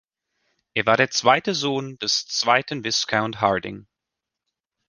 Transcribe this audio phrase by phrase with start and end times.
[0.73, 3.85] Er war der zweite Sohn des zweiten Viscount Hardinge.